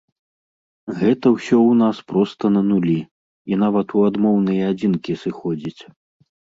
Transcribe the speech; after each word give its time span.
Гэта 1.01 1.31
ўсё 1.35 1.57
ў 1.65 1.73
нас 1.83 1.97
проста 2.09 2.53
на 2.55 2.65
нулі, 2.71 2.97
і 3.53 3.63
нават 3.67 3.87
у 4.01 4.09
адмоўныя 4.11 4.63
адзінкі 4.75 5.21
сыходзіць. 5.25 5.81